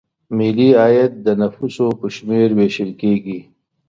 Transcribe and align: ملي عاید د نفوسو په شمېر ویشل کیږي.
ملي 0.37 0.69
عاید 0.81 1.13
د 1.25 1.27
نفوسو 1.41 1.85
په 1.99 2.07
شمېر 2.15 2.47
ویشل 2.57 2.91
کیږي. 3.01 3.39